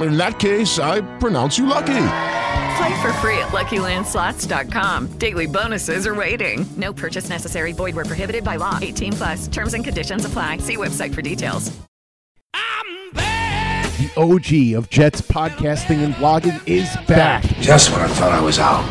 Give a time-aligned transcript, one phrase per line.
[0.00, 2.06] In that case, I pronounce you lucky.
[2.76, 5.18] Play for free at LuckyLandSlots.com.
[5.18, 6.66] Daily bonuses are waiting.
[6.76, 7.72] No purchase necessary.
[7.72, 8.78] Void where prohibited by law.
[8.82, 9.48] 18 plus.
[9.48, 10.58] Terms and conditions apply.
[10.58, 11.70] See website for details.
[12.52, 13.92] I'm back.
[13.98, 17.44] The OG of Jets podcasting and blogging is back.
[17.60, 18.84] Just when I thought I was out,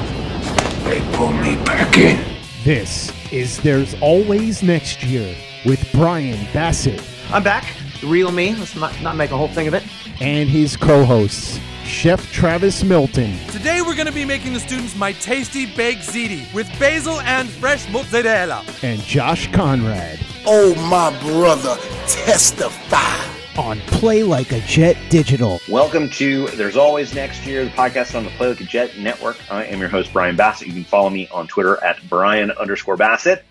[0.86, 2.24] they pulled me back in.
[2.64, 7.02] This is There's Always Next Year with Brian Bassett
[7.34, 7.66] I'm back.
[8.04, 8.54] The real me.
[8.54, 9.82] Let's not, not make a whole thing of it.
[10.20, 14.94] and his co hosts, Chef Travis Milton Today we're going to be making the students
[14.98, 18.66] my tasty baked ziti with basil and fresh mozzarella.
[18.82, 23.24] and Josh Conrad Oh, my brother, testify.
[23.58, 25.62] on Play Like a Jet Digital.
[25.70, 29.38] Welcome to There's Always Next Year, the podcast on the Play Like a Jet Network.
[29.50, 30.68] I am your host, Brian Bassett.
[30.68, 33.46] You can follow me on Twitter at Brian underscore Bassett.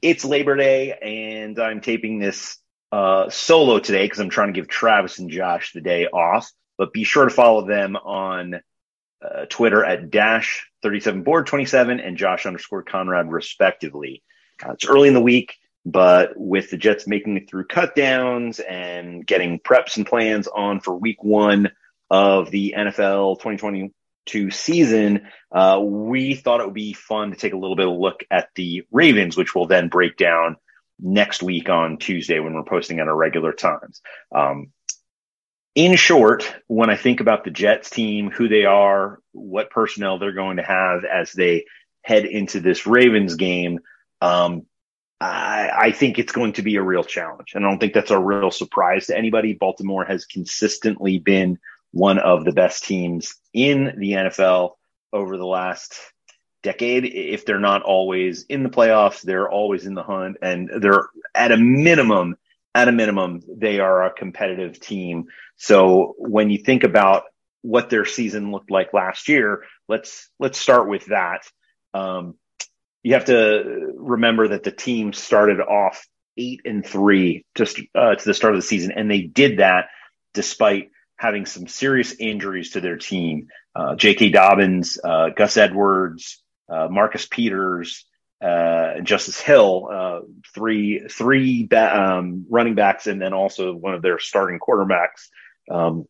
[0.00, 2.58] It's Labor Day, and I'm taping this
[2.92, 6.50] uh, solo today because I'm trying to give Travis and Josh the day off.
[6.78, 8.60] But be sure to follow them on
[9.22, 14.22] uh, Twitter at dash 37 board 27 and Josh underscore Conrad, respectively.
[14.64, 15.54] Uh, it's early in the week,
[15.84, 20.80] but with the Jets making it through cut downs and getting preps and plans on
[20.80, 21.70] for week one
[22.10, 27.58] of the NFL 2022 season, uh, we thought it would be fun to take a
[27.58, 30.56] little bit of a look at the Ravens, which we'll then break down
[30.98, 34.00] next week on Tuesday when we're posting at our regular times.
[34.34, 34.72] Um,
[35.74, 40.32] in short, when I think about the Jets team, who they are, what personnel they're
[40.32, 41.66] going to have as they
[42.00, 43.80] head into this Ravens game,
[44.22, 44.62] um,
[45.20, 47.52] I, I think it's going to be a real challenge.
[47.54, 49.52] And I don't think that's a real surprise to anybody.
[49.52, 51.58] Baltimore has consistently been
[51.92, 54.72] one of the best teams in the NFL
[55.12, 55.94] over the last
[56.66, 57.04] decade.
[57.04, 61.52] If they're not always in the playoffs, they're always in the hunt and they're at
[61.52, 62.36] a minimum,
[62.74, 65.26] at a minimum, they are a competitive team.
[65.56, 67.24] So when you think about
[67.62, 71.46] what their season looked like last year, let's, let's start with that.
[71.94, 72.34] Um,
[73.02, 76.04] you have to remember that the team started off
[76.36, 79.86] eight and three just uh, to the start of the season, and they did that
[80.34, 83.46] despite having some serious injuries to their team.
[83.74, 84.30] Uh, J.K.
[84.30, 88.04] Dobbins, uh, Gus Edwards, uh, Marcus Peters,
[88.42, 90.20] uh, Justice Hill, uh,
[90.54, 95.28] three three ba- um, running backs, and then also one of their starting quarterbacks.
[95.70, 96.06] Um,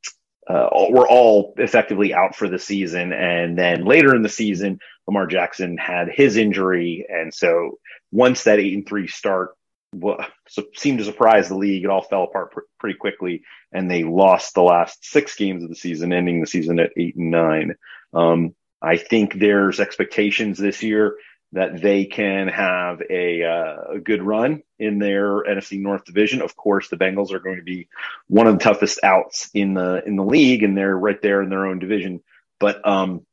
[0.48, 3.12] uh, were all effectively out for the season.
[3.12, 7.04] And then later in the season, Lamar Jackson had his injury.
[7.08, 7.78] And so
[8.12, 9.56] once that eight and three start
[9.92, 13.42] well, so seemed to surprise the league, it all fell apart pr- pretty quickly.
[13.72, 17.16] And they lost the last six games of the season, ending the season at eight
[17.16, 17.74] and nine.
[18.12, 21.16] Um, I think there's expectations this year
[21.52, 26.42] that they can have a, uh, a good run in their NFC North division.
[26.42, 27.88] Of course, the Bengals are going to be
[28.26, 31.48] one of the toughest outs in the in the league, and they're right there in
[31.48, 32.20] their own division.
[32.58, 33.24] But um,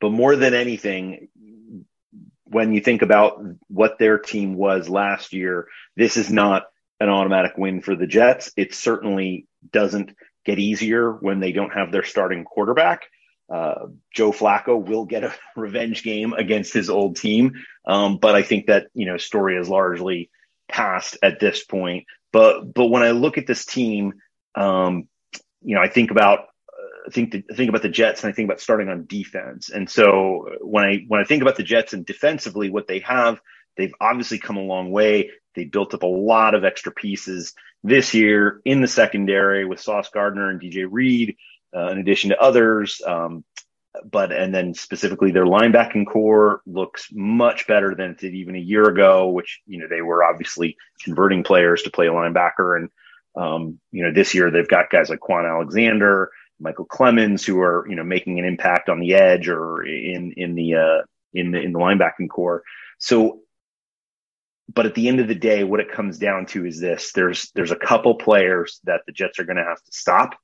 [0.00, 1.28] but more than anything,
[2.44, 6.64] when you think about what their team was last year, this is not
[7.00, 8.52] an automatic win for the Jets.
[8.56, 10.14] It certainly doesn't
[10.44, 13.02] get easier when they don't have their starting quarterback.
[13.52, 17.52] Uh, Joe Flacco will get a revenge game against his old team.
[17.86, 20.30] Um, but I think that, you know, story is largely
[20.68, 22.04] past at this point.
[22.32, 24.14] But, but when I look at this team,
[24.54, 25.08] um,
[25.62, 28.48] you know, I think about, uh, think, the, think about the Jets and I think
[28.48, 29.70] about starting on defense.
[29.70, 33.40] And so when I, when I think about the Jets and defensively, what they have
[33.76, 35.30] they've obviously come a long way.
[35.54, 40.08] They built up a lot of extra pieces this year in the secondary with Sauce
[40.08, 41.36] Gardner and DJ Reed,
[41.74, 43.00] uh, in addition to others.
[43.06, 43.44] Um,
[44.04, 48.60] but and then specifically their linebacking core looks much better than it did even a
[48.60, 52.88] year ago, which you know they were obviously converting players to play linebacker, and
[53.36, 56.30] um, you know this year they've got guys like Kwon Alexander,
[56.62, 60.54] Micheal Clemons, who are you know making an impact on the edge or in in
[60.54, 62.62] the uh, in the in the linebacking core.
[62.98, 63.40] So,
[64.72, 67.50] but at the end of the day, what it comes down to is this: there's
[67.54, 70.34] there's a couple players that the Jets are going to have to stop,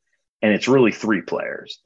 [0.42, 1.80] and it's really three players.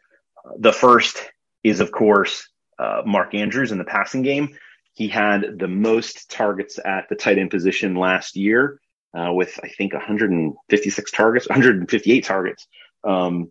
[0.59, 1.19] The first
[1.63, 2.49] is, of course,
[2.79, 4.57] uh, Mark Andrews in the passing game.
[4.93, 8.81] He had the most targets at the tight end position last year,
[9.17, 12.67] uh, with I think 156 targets, 158 targets.
[13.03, 13.51] Um,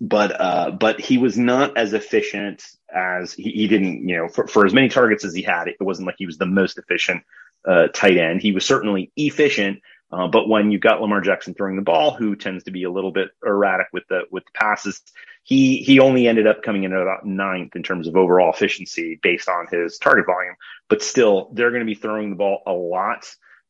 [0.00, 4.46] but uh, but he was not as efficient as he, he didn't, you know, for,
[4.46, 7.22] for, as many targets as he had, it wasn't like he was the most efficient
[7.66, 8.40] uh, tight end.
[8.40, 9.80] He was certainly efficient,
[10.10, 12.90] uh, but when you've got Lamar Jackson throwing the ball, who tends to be a
[12.90, 15.02] little bit erratic with the with the passes,
[15.42, 19.18] he he only ended up coming in at about ninth in terms of overall efficiency
[19.22, 20.54] based on his target volume.
[20.88, 23.26] But still, they're going to be throwing the ball a lot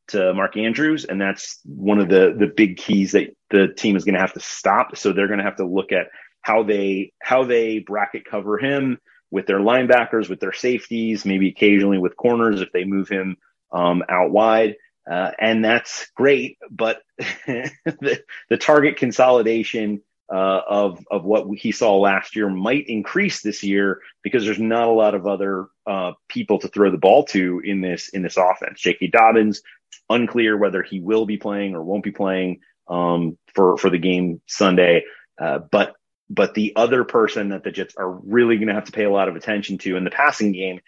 [0.08, 4.04] to Mark Andrews, and that's one of the the big keys that the team is
[4.04, 4.96] going to have to stop.
[4.96, 6.06] So they're going to have to look at
[6.40, 8.98] how they how they bracket cover him
[9.30, 13.36] with their linebackers, with their safeties, maybe occasionally with corners if they move him
[13.72, 14.76] um, out wide.
[15.10, 21.96] Uh, and that's great, but the, the, target consolidation uh, of of what he saw
[21.96, 26.58] last year might increase this year because there's not a lot of other uh, people
[26.58, 28.80] to throw the ball to in this in this offense.
[28.80, 29.06] J.K.
[29.06, 29.62] Dobbins,
[30.10, 34.42] unclear whether he will be playing or won't be playing um, for for the game
[34.46, 35.04] Sunday,
[35.40, 35.94] uh, but
[36.28, 39.10] but the other person that the Jets are really going to have to pay a
[39.10, 40.80] lot of attention to in the passing game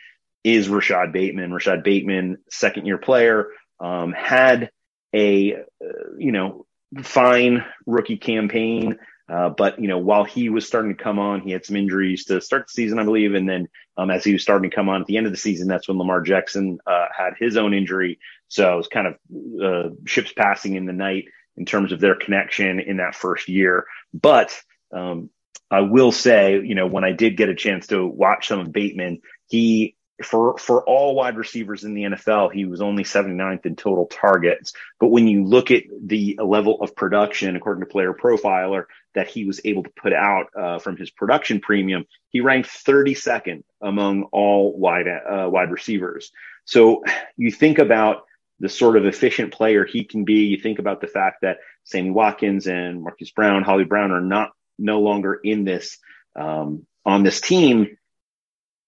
[0.45, 1.53] is Rashod Bateman.
[1.53, 3.49] Rashod Bateman, second year player,
[3.81, 4.71] um, had
[5.15, 6.67] a, uh, you know,
[7.03, 8.99] fine rookie campaign.
[9.29, 12.25] Uh, but you know, while he was starting to come on, he had some injuries
[12.25, 14.89] to start the season, I believe, and then um, as he was starting to come
[14.89, 17.73] on at the end of the season, that's when Lamar Jackson uh, had his own
[17.73, 18.19] injury.
[18.49, 19.15] So it was kind of
[19.63, 23.87] uh, ships passing in the night in terms of their connection in that first year.
[24.13, 24.59] But
[24.93, 25.31] um,
[25.71, 28.73] I will say, you know, when I did get a chance to watch some of
[28.73, 33.77] Bateman, he for for all wide receivers in the NFL, he was only 79th in
[33.77, 34.73] total targets.
[34.99, 38.85] But when you look at the level of production, according to Player Profiler,
[39.15, 43.63] that he was able to put out uh, from his production premium, he ranked 32nd
[43.81, 46.31] among all wide uh, wide receivers.
[46.65, 47.03] So
[47.37, 48.25] you think about
[48.61, 50.45] the sort of efficient player he can be.
[50.45, 54.51] You think about the fact that Sammy Watkins and Marcus Brown, Holly Brown are not
[54.79, 55.99] no longer in this
[56.37, 57.97] um, on this team,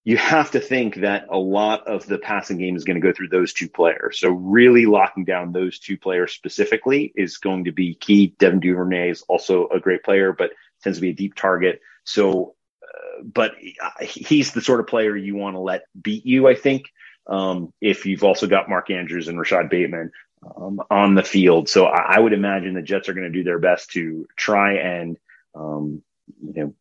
[0.05, 3.13] you have to think that a lot of the passing game is going to go
[3.13, 4.19] through those two players.
[4.19, 8.35] So really locking down those two players specifically is going to be key.
[8.37, 10.51] Devin Duvernay is also a great player, but
[10.83, 11.79] tends to be a deep target.
[12.03, 13.53] So, uh, but
[14.01, 16.85] he's the sort of player you want to let beat you, I think.
[17.25, 20.11] Um, if you've also got Mark Andrews and Rashod Bateman
[20.57, 21.69] um, on the field.
[21.69, 24.73] So I, I would imagine the Jets are going to do their best to try
[24.73, 25.17] and
[25.55, 26.01] um,
[26.41, 26.73] you know,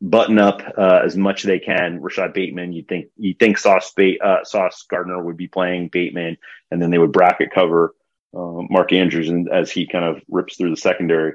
[0.00, 2.00] button up uh, as much as they can.
[2.00, 6.38] Rashod Bateman, you think you think Sauce ba- uh, Sauce Gardner would be playing Bateman,
[6.70, 7.94] and then they would bracket cover
[8.34, 11.34] uh, Mark Andrews, and as he kind of rips through the secondary.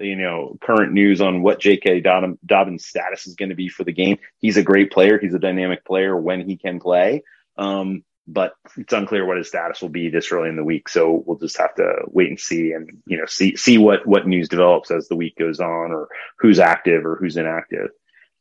[0.00, 2.00] you know current news on what J.K.
[2.00, 4.18] Dobbins' status is going to be for the game.
[4.38, 5.18] He's a great player.
[5.18, 7.22] He's a dynamic player when he can play.
[7.56, 10.88] Um, but it's unclear what his status will be this early in the week.
[10.88, 14.26] So we'll just have to wait and see, and you know, see see what what
[14.26, 17.90] news develops as the week goes on, or who's active or who's inactive.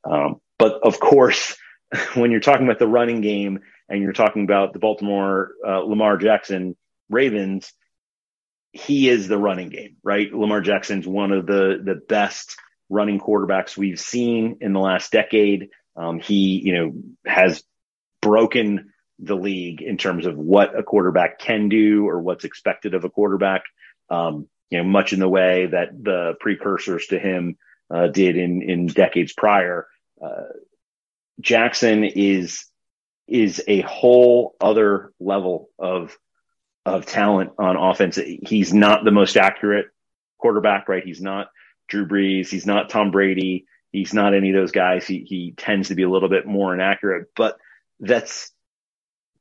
[0.04, 1.56] Um, but of course,
[2.16, 6.18] when you're talking about the running game and you're talking about the Baltimore uh, Lamar
[6.18, 6.76] Jackson
[7.10, 7.72] Ravens,
[8.76, 10.32] he is the running game, right?
[10.34, 12.58] Lamar Jackson's one of the the best
[12.90, 15.70] running quarterbacks we've seen in the last decade.
[15.96, 16.94] Um, he, you know,
[17.26, 17.64] has
[18.22, 23.06] broken the league in terms of what a quarterback can do or what's expected of
[23.06, 23.64] a quarterback.
[24.10, 27.58] Um, you know, much in the way that the precursors to him
[27.90, 29.88] uh, did in in decades prior.
[30.22, 30.52] Uh,
[31.40, 32.66] Jackson is
[33.26, 36.18] is a whole other level of
[36.86, 38.18] of talent on offense.
[38.18, 39.88] He's not the most accurate
[40.38, 41.04] quarterback, right?
[41.04, 41.48] He's not
[41.88, 42.50] Drew Brees.
[42.50, 43.66] He's not Tom Brady.
[43.92, 45.08] He's not any of those guys.
[45.08, 47.58] He he tends to be a little bit more inaccurate, but
[48.00, 48.52] that's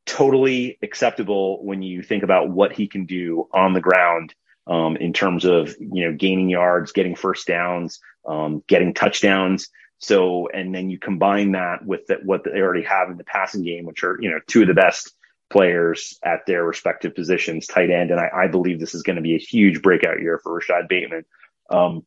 [0.07, 4.35] totally acceptable when you think about what he can do on the ground
[4.67, 9.69] um, in terms of you know gaining yards, getting first downs, um, getting touchdowns.
[9.99, 13.63] So, and then you combine that with the, what they already have in the passing
[13.63, 15.13] game, which are you know two of the best
[15.51, 19.23] players at their respective positions, tight end, and I, I believe this is going to
[19.23, 21.25] be a huge breakout year for Rashad Bateman.
[21.71, 22.05] Um,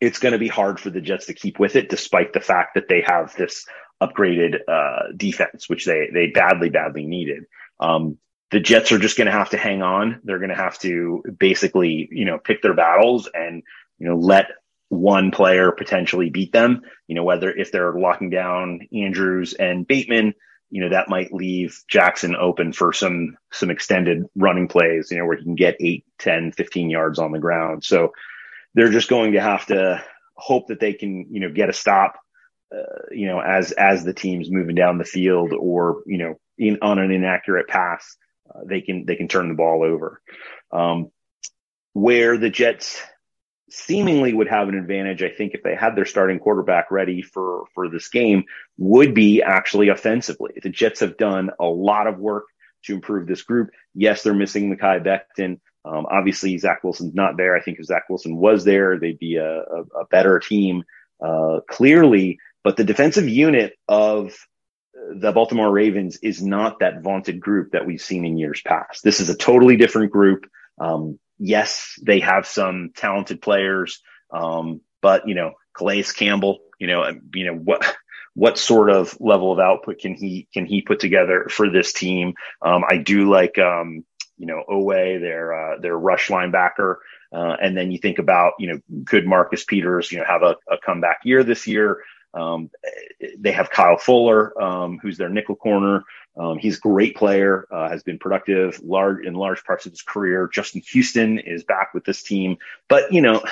[0.00, 2.74] it's going to be hard for the Jets to keep with it, despite the fact
[2.74, 3.66] that they have this
[4.02, 7.44] upgraded uh, defense, which they they badly badly needed.
[7.80, 8.18] Um,
[8.50, 10.20] the Jets are just going to have to hang on.
[10.24, 13.62] They're going to have to basically, you know, pick their battles and
[13.98, 14.46] you know let
[14.88, 16.82] one player potentially beat them.
[17.06, 20.34] You know, whether if they're locking down Andrews and Bateman,
[20.70, 25.26] you know, that might leave Jackson open for some some extended running plays, you know,
[25.26, 27.84] where he can get 8, 10, 15 yards on the ground.
[27.84, 28.12] So
[28.74, 30.02] they're just going to have to
[30.34, 32.16] hope that they can, you know, get a stop
[32.74, 36.78] uh, you know, as as the team's moving down the field or you know, in,
[36.82, 38.16] on an inaccurate pass,
[38.52, 40.20] uh, they can they can turn the ball over.
[40.72, 41.10] Um,
[41.92, 43.00] where the Jets
[43.74, 47.64] seemingly would have an advantage, I think, if they had their starting quarterback ready for
[47.74, 48.44] for this game,
[48.78, 50.52] would be actually offensively.
[50.62, 52.44] The Jets have done a lot of work
[52.84, 53.70] to improve this group.
[53.94, 55.60] Yes, they're missing Mekhi Becton.
[55.84, 57.56] Um, obviously, Zach Wilson's not there.
[57.56, 60.84] I think if Zach Wilson was there, they'd be a, a, a better team.
[61.24, 64.34] Uh, clearly, but the defensive unit of
[65.14, 69.02] the Baltimore Ravens is not that vaunted group that we've seen in years past.
[69.04, 70.46] This is a totally different group.
[70.78, 77.04] Um, yes, they have some talented players, um, but you know, Calais Campbell, you know,
[77.34, 77.96] you know what
[78.34, 82.34] what sort of level of output can he can he put together for this team?
[82.60, 84.04] Um, I do like um,
[84.36, 86.96] you know Oweh, their uh, their rush linebacker,
[87.32, 90.56] uh, and then you think about you know could Marcus Peters you know have a,
[90.70, 92.02] a comeback year this year?
[92.34, 92.70] Um,
[93.38, 96.04] they have Kyle Fuller, um, who's their nickel corner.
[96.36, 100.02] Um, he's a great player, uh, has been productive large in large parts of his
[100.02, 100.48] career.
[100.52, 102.56] Justin Houston is back with this team,
[102.88, 103.42] but you know,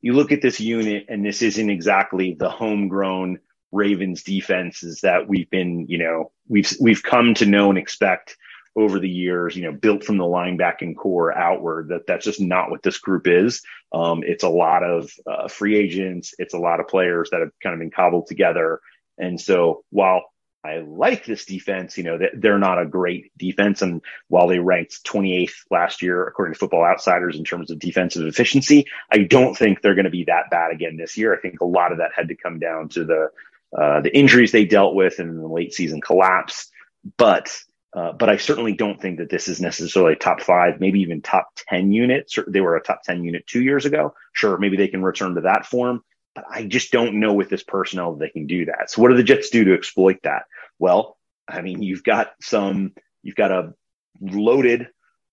[0.00, 3.38] you look at this unit, and this isn't exactly the homegrown
[3.70, 8.36] Ravens defenses that we've been, you know, we've we've come to know and expect
[8.74, 11.88] over the years, you know, built from the linebacking core outward.
[11.88, 13.62] That that's just not what this group is.
[13.92, 16.34] Um, it's a lot of uh, free agents.
[16.38, 18.80] It's a lot of players that have kind of been cobbled together.
[19.18, 20.24] And so while
[20.64, 23.82] I like this defense, you know, they're not a great defense.
[23.82, 28.26] And while they ranked 28th last year, according to Football Outsiders, in terms of defensive
[28.26, 31.34] efficiency, I don't think they're going to be that bad again this year.
[31.34, 33.28] I think a lot of that had to come down to the
[33.76, 36.70] uh, the injuries they dealt with and the late season collapse.
[37.16, 37.58] But
[37.94, 41.48] uh, but I certainly don't think that this is necessarily top five, maybe even top
[41.68, 42.38] 10 units.
[42.48, 44.14] They were a top 10 unit two years ago.
[44.32, 46.02] Sure, maybe they can return to that form.
[46.34, 48.90] but I just don't know with this personnel that they can do that.
[48.90, 50.44] So what do the Jets do to exploit that?
[50.78, 53.74] Well, I mean, you've got some, you've got a
[54.20, 54.88] loaded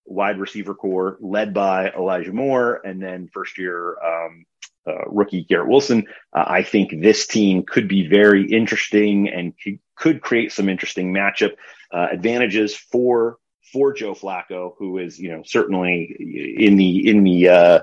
[0.05, 4.45] wide receiver core led by Elijah Moore and then first year um,
[4.87, 6.07] uh, rookie Garrett Wilson.
[6.35, 11.13] Uh, I think this team could be very interesting and c- could create some interesting
[11.13, 11.53] matchup
[11.91, 13.37] uh, advantages for
[13.71, 16.15] for Joe Flacco, who is you know certainly
[16.57, 17.79] in the in the uh,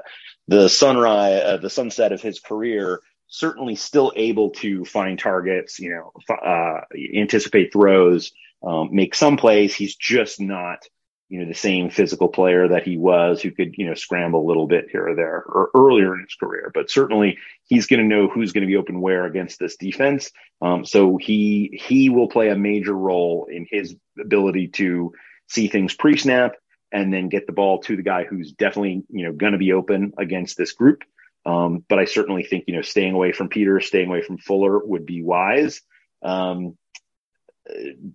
[0.49, 3.01] the sunrise uh, the sunset of his career.
[3.29, 6.83] Certainly, still able to find targets, you know, uh,
[7.17, 8.31] anticipate throws,
[8.63, 9.75] um, make some plays.
[9.75, 10.79] He's just not
[11.29, 14.49] you know, the same physical player that he was who could, you know, scramble a
[14.49, 16.71] little bit here or there or earlier in his career.
[16.73, 20.31] But certainly he's going to know who's going to be open where against this defense.
[20.63, 25.13] Um, so he, he will play a major role in his ability to
[25.49, 26.53] see things pre snap
[26.93, 29.73] and then get the ball to the guy who's definitely, you know, going to be
[29.73, 31.03] open against this group.
[31.45, 34.79] Um, but I certainly think, you know, staying away from Peter, staying away from Fuller
[34.85, 35.83] would be wise.
[36.23, 36.77] Um,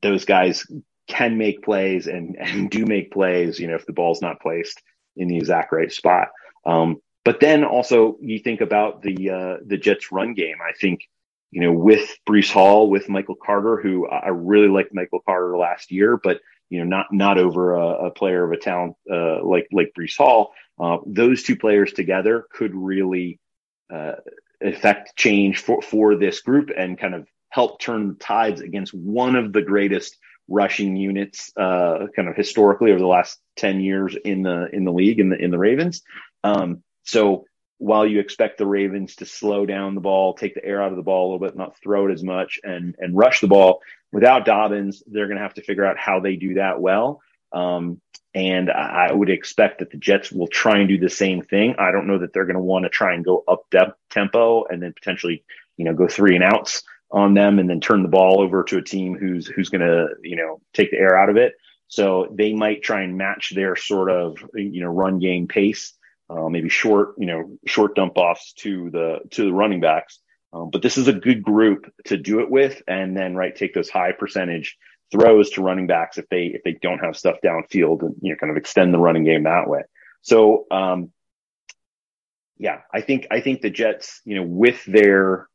[0.02, 0.66] those guys
[1.12, 4.82] can make plays and, and do make plays, you know, if the ball's not placed
[5.16, 6.30] in the exact right spot.
[6.66, 6.90] Um,
[7.24, 10.58] but then also you think about the, uh, the Jets run game.
[10.68, 11.02] I think,
[11.52, 15.92] you know, with Breece Hall, with Michael Carter, who I really liked Michael Carter last
[15.92, 16.40] year, but,
[16.70, 20.18] you know, not, not over a, a player of a talent, uh, like, like Breece
[20.18, 20.54] Hall.
[20.80, 23.40] Uh, those two players together could really,
[23.94, 24.14] uh,
[24.64, 29.36] affect change for, for this group and kind of help turn the tides against one
[29.36, 30.18] of the greatest
[30.48, 34.92] rushing units, uh, kind of historically over the last 10 years in the, in the
[34.92, 36.02] league in the, in the Ravens.
[36.44, 37.46] Um, so
[37.78, 40.98] while you expect the Ravens to slow down the ball, take the air out of
[40.98, 43.82] the ball a little bit, not throw it as much and, and rush the ball
[44.12, 47.22] without Dobbins, they're going to have to figure out how they do that well.
[47.52, 48.02] Um,
[48.34, 51.76] and I would expect that the Jets will try and do the same thing.
[51.78, 54.64] I don't know that they're going to want to try and go up depth tempo
[54.66, 55.44] and then potentially,
[55.76, 58.78] you know, go three and outs on them and then turn the ball over to
[58.78, 61.54] a team who's who's going to you know take the air out of it.
[61.88, 65.94] So they might try and match their sort of you know run game pace,
[66.30, 70.20] uh, maybe short you know short dump offs to the to the running backs.
[70.54, 73.74] Um, but this is a good group to do it with, and then right take
[73.74, 74.78] those high percentage
[75.12, 78.38] throws to running backs if they if they don't have stuff downfield and you know
[78.38, 79.82] kind of extend the running game that way.
[80.22, 81.12] So um,
[82.58, 85.50] yeah, I think I think the Jets you know with their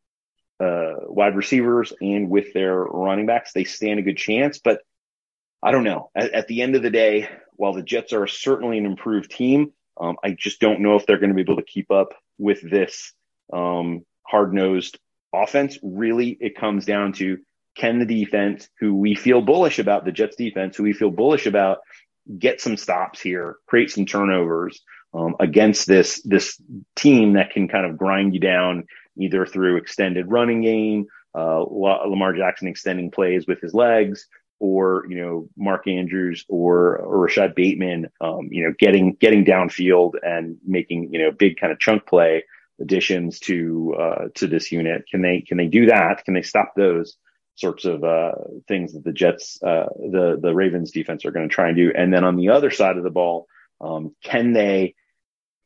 [0.60, 4.58] uh, wide receivers and with their running backs, they stand a good chance.
[4.58, 4.80] But
[5.62, 6.10] I don't know.
[6.14, 9.72] At, at the end of the day, while the Jets are certainly an improved team,
[9.98, 12.60] um, I just don't know if they're going to be able to keep up with
[12.68, 13.12] this
[13.52, 14.98] um, hard nosed
[15.34, 15.78] offense.
[15.82, 17.38] Really, it comes down to
[17.76, 21.46] can the defense, who we feel bullish about, the Jets defense, who we feel bullish
[21.46, 21.78] about,
[22.38, 24.80] get some stops here, create some turnovers
[25.14, 26.60] um, against this this
[26.94, 28.86] team that can kind of grind you down
[29.18, 34.26] either through extended running game, uh, Lamar Jackson extending plays with his legs,
[34.58, 40.12] or you know Mark Andrews or, or Rashod Bateman, um, you know getting getting downfield
[40.22, 42.44] and making you know big kind of chunk play
[42.80, 45.04] additions to uh, to this unit.
[45.10, 46.24] Can they can they do that?
[46.24, 47.16] Can they stop those
[47.54, 48.32] sorts of uh,
[48.68, 51.92] things that the Jets uh, the the Ravens defense are going to try and do?
[51.94, 53.46] And then on the other side of the ball,
[53.80, 54.94] um, can they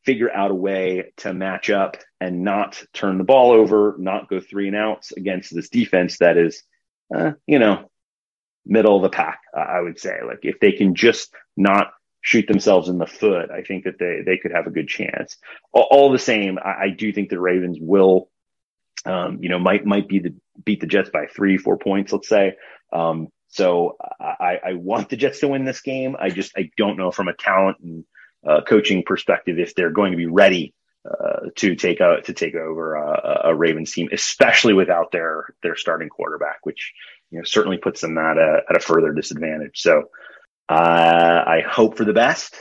[0.05, 4.41] figure out a way to match up and not turn the ball over, not go
[4.41, 6.63] three and outs against this defense that is,
[7.15, 7.91] uh, you know,
[8.67, 10.19] middle of the pack, I would say.
[10.25, 14.21] Like if they can just not shoot themselves in the foot, I think that they,
[14.25, 15.39] they could have a good chance.
[15.73, 18.29] All, all the same, I, I, do think the Ravens will,
[19.07, 22.29] um, you know, might, might be the beat the Jets by three, four points, let's
[22.29, 22.57] say.
[22.93, 26.17] Um, so I, I want the Jets to win this game.
[26.21, 28.05] I just, I don't know from a talent and,
[28.47, 30.75] uh, coaching perspective if they're going to be ready
[31.09, 35.77] uh, to take a, to take over a, a, Ravens team, especially without their their
[35.77, 36.93] starting quarterback, which
[37.31, 39.81] you know certainly puts them at a at a further disadvantage.
[39.81, 40.11] So
[40.69, 42.55] uh, I hope for the best,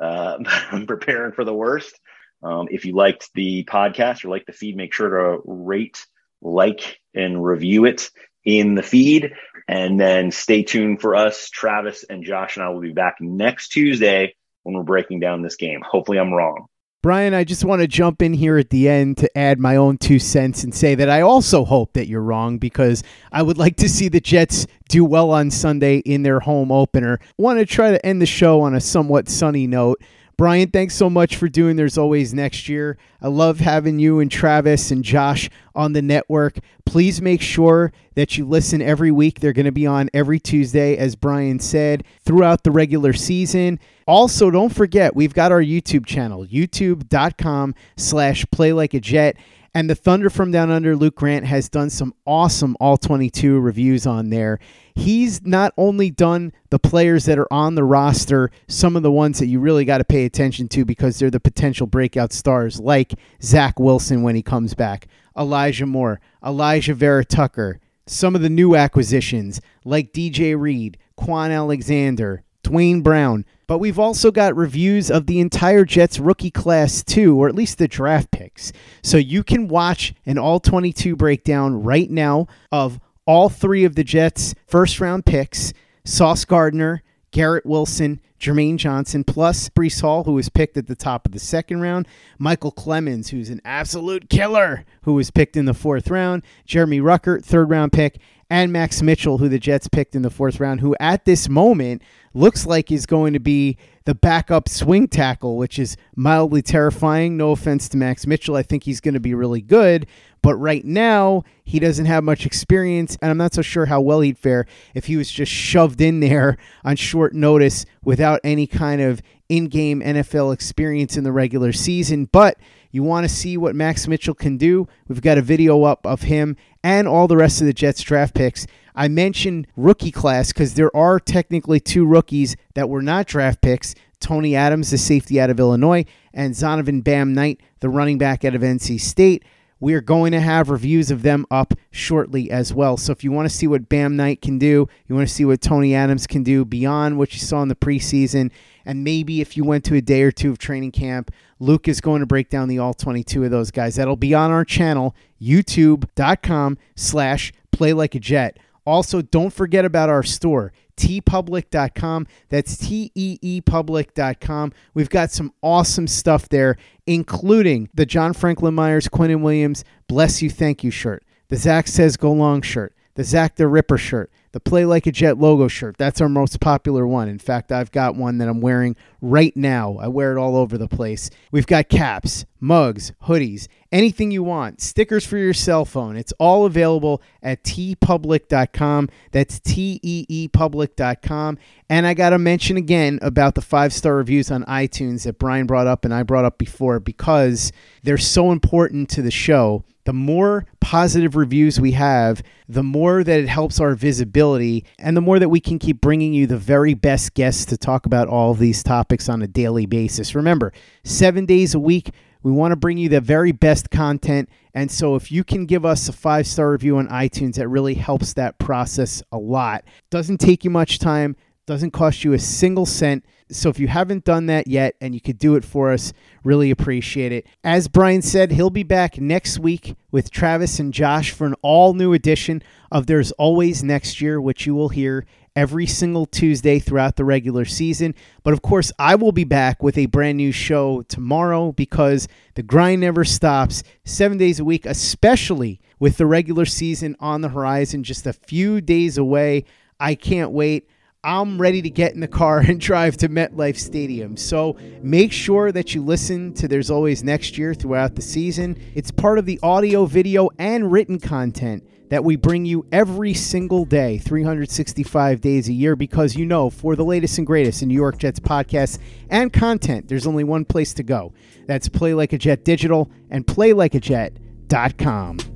[0.00, 0.36] uh,
[0.70, 1.98] I'm preparing for the worst.
[2.42, 6.06] Um, if you liked the podcast or like the feed, make sure to rate,
[6.42, 8.10] like, and review it
[8.44, 9.32] in the feed.
[9.68, 11.50] And then stay tuned for us.
[11.50, 15.56] Travis and Josh and I will be back next Tuesday when we're breaking down this
[15.56, 15.80] game.
[15.82, 16.66] Hopefully, I'm wrong.
[17.06, 19.96] Brian, I just want to jump in here at the end to add my own
[19.96, 23.76] two cents and say that I also hope that you're wrong because I would like
[23.76, 27.20] to see the Jets do well on Sunday in their home opener.
[27.38, 30.02] Want to try to end the show on a somewhat sunny note.
[30.38, 32.98] Brian, thanks so much for doing There's Always Next Year.
[33.22, 36.58] I love having you and Travis and Josh on the network.
[36.84, 39.40] Please make sure that you listen every week.
[39.40, 43.80] They're going to be on every Tuesday, as Brian said, throughout the regular season.
[44.06, 49.36] Also, don't forget, we've got our YouTube channel, youtube.com slash play like a jet.
[49.76, 54.06] And the Thunder from Down Under, Luke Grant, has done some awesome All 22 reviews
[54.06, 54.58] on there.
[54.94, 59.38] He's not only done the players that are on the roster, some of the ones
[59.38, 63.16] that you really got to pay attention to because they're the potential breakout stars, like
[63.42, 68.74] Zach Wilson when he comes back, Elijah Moore, Alijah Vera Tucker, some of the new
[68.76, 73.44] acquisitions like DJ Reed, Kwon Alexander, Duane Brown.
[73.66, 77.78] But we've also got reviews of the entire Jets rookie class, too, or at least
[77.78, 78.72] the draft picks.
[79.02, 84.04] So you can watch an all 22 breakdown right now of all three of the
[84.04, 85.72] Jets' first round picks
[86.04, 87.02] Sauce Gardner,
[87.32, 91.40] Garrett Wilson, Jermaine Johnson, plus Breece Hall, who was picked at the top of the
[91.40, 92.06] second round,
[92.40, 97.44] Micheal Clemons, who's an absolute killer, who was picked in the fourth round, Jeremy Ruckert,
[97.44, 100.96] third round pick, and Max Mitchell, who the Jets picked in the fourth round, who
[101.00, 102.02] at this moment
[102.34, 107.36] looks like is going to be the backup swing tackle, which is mildly terrifying.
[107.36, 108.54] No offense to Max Mitchell.
[108.54, 110.06] I think he's going to be really good.
[110.42, 114.20] But right now, he doesn't have much experience, and I'm not so sure how well
[114.20, 114.64] he'd fare
[114.94, 119.66] if he was just shoved in there on short notice without any kind of in
[119.66, 122.26] game NFL experience in the regular season.
[122.26, 122.58] But
[122.92, 124.86] you want to see what Max Mitchell can do?
[125.08, 128.34] We've got a video up of him and all the rest of the Jets draft
[128.34, 128.66] picks.
[128.96, 133.94] I mentioned rookie class because there are technically two rookies that were not draft picks
[134.18, 138.54] Tony Adams, the safety out of Illinois, and Zonovan Bam Knight, the running back out
[138.54, 139.44] of NC State.
[139.78, 142.96] We are going to have reviews of them up shortly as well.
[142.96, 145.44] So if you want to see what Bam Knight can do, you want to see
[145.44, 148.50] what Tony Adams can do beyond what you saw in the preseason,
[148.86, 151.30] and maybe if you went to a day or two of training camp,
[151.60, 153.96] Luke is going to break down the all 22 of those guys.
[153.96, 158.58] That'll be on our channel, youtube.com slash play like a jet.
[158.86, 162.26] Also, don't forget about our store, teepublic.com.
[162.48, 164.72] That's T E E public.com.
[164.94, 170.50] We've got some awesome stuff there, including the John Franklin Myers, Quinnen Williams, Bless You,
[170.50, 174.60] Thank You shirt, the Zach Says Go Long shirt, the Zach the Ripper shirt, the
[174.60, 175.98] Play Like a Jet logo shirt.
[175.98, 177.28] That's our most popular one.
[177.28, 179.98] In fact, I've got one that I'm wearing right now.
[180.00, 181.28] I wear it all over the place.
[181.52, 186.16] We've got caps, mugs, hoodies, anything you want, stickers for your cell phone.
[186.16, 189.10] It's all available at teepublic.com.
[189.30, 191.58] That's T E E public.com.
[191.90, 195.66] And I got to mention again about the five star reviews on iTunes that Brian
[195.66, 197.72] brought up and I brought up before because
[198.04, 203.40] they're so important to the show the more positive reviews we have, the more that
[203.40, 206.94] it helps our visibility, and the more that we can keep bringing you the very
[206.94, 210.36] best guests to talk about all these topics on a daily basis.
[210.36, 212.12] Remember, seven days a week,
[212.44, 214.48] we want to bring you the very best content.
[214.74, 217.94] And so if you can give us a five star review on iTunes, that really
[217.94, 219.84] helps that process a lot.
[220.10, 221.34] Doesn't take you much time,
[221.66, 223.24] doesn't cost you a single cent.
[223.48, 226.70] So if you haven't done that yet and you could do it for us, really
[226.70, 227.46] appreciate it.
[227.62, 231.94] As Brian said, he'll be back next week with Travis and Josh for an all
[231.94, 237.16] new edition of There's Always Next Year, which you will hear every single Tuesday throughout
[237.16, 238.14] the regular season.
[238.42, 242.62] But of course, I will be back with a brand new show tomorrow because the
[242.62, 248.02] grind never stops, seven days a week, especially with the regular season on the horizon,
[248.02, 249.64] just a few days away.
[249.98, 250.88] I can't wait.
[251.26, 254.36] I'm ready to get in the car and drive to MetLife Stadium.
[254.36, 258.80] So make sure that you listen to There's Always Next Year throughout the season.
[258.94, 263.84] It's part of the audio, video, and written content that we bring you every single
[263.84, 267.94] day, 365 days a year, because you know, for the latest and greatest in New
[267.94, 271.32] York Jets podcasts and content, there's only one place to go.
[271.66, 275.55] That's Play Like a Jet Digital and PlayLikeAJet.com.